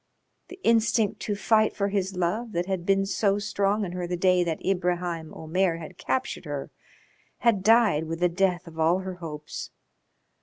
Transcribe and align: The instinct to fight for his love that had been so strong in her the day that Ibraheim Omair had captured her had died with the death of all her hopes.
The 0.47 0.59
instinct 0.63 1.19
to 1.19 1.35
fight 1.35 1.75
for 1.75 1.89
his 1.89 2.15
love 2.15 2.53
that 2.53 2.65
had 2.65 2.87
been 2.87 3.05
so 3.05 3.37
strong 3.37 3.85
in 3.85 3.91
her 3.91 4.07
the 4.07 4.17
day 4.17 4.43
that 4.43 4.59
Ibraheim 4.65 5.29
Omair 5.31 5.77
had 5.77 5.99
captured 5.99 6.45
her 6.45 6.71
had 7.37 7.61
died 7.61 8.05
with 8.05 8.19
the 8.19 8.27
death 8.27 8.65
of 8.65 8.79
all 8.79 9.01
her 9.05 9.17
hopes. 9.17 9.69